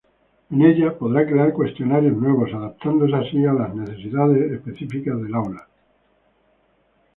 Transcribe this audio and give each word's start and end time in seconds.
En 0.49 0.63
ella, 0.63 0.97
podrá 0.97 1.27
crear 1.27 1.53
cuestionarios 1.53 2.17
nuevos, 2.17 2.49
adaptándose 2.55 3.13
así 3.15 3.45
a 3.45 3.53
las 3.53 3.75
necesidades 3.75 4.51
específicas 4.53 5.15
del 5.21 5.35
aula. 5.35 5.67